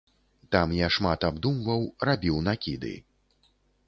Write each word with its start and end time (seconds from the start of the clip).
Там 0.53 0.71
я 0.77 0.87
шмат 0.95 1.27
абдумваў, 1.29 1.85
рабіў 2.09 2.39
накіды. 2.47 2.95